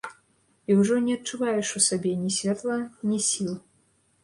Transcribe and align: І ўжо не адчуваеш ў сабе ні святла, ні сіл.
І 0.69 0.77
ўжо 0.79 0.95
не 1.07 1.17
адчуваеш 1.17 1.69
ў 1.77 1.79
сабе 1.89 2.11
ні 2.23 2.33
святла, 2.39 2.81
ні 3.13 3.23
сіл. 3.29 3.55